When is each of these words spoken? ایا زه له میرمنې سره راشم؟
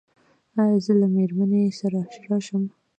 ایا 0.61 0.77
زه 0.85 0.93
له 0.99 1.07
میرمنې 1.15 1.61
سره 1.79 1.99
راشم؟ 2.27 2.63